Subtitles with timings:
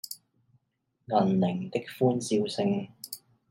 [1.05, 2.87] 銀鈴的歡笑聲